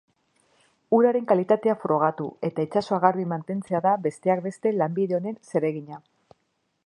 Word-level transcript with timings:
Uraren 0.99 1.27
kalitatea 1.31 1.75
frogatu 1.83 2.25
eta 2.49 2.65
itsasoa 2.67 2.99
garbi 3.05 3.27
mantentzea 3.35 3.83
da 3.89 3.93
besteak 4.07 4.43
beste 4.49 4.71
lanbide 4.81 5.19
honen 5.19 5.37
zereginak. 5.53 6.39